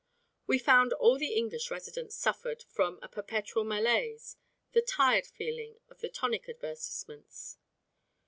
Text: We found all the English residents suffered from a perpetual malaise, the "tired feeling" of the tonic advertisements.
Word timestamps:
We 0.47 0.57
found 0.57 0.93
all 0.93 1.19
the 1.19 1.35
English 1.35 1.69
residents 1.69 2.15
suffered 2.15 2.63
from 2.63 2.97
a 3.03 3.07
perpetual 3.07 3.63
malaise, 3.63 4.35
the 4.71 4.81
"tired 4.81 5.27
feeling" 5.27 5.79
of 5.89 5.99
the 5.99 6.09
tonic 6.09 6.49
advertisements. 6.49 7.59